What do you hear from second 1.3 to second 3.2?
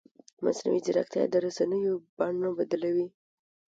د رسنیو بڼه بدلوي.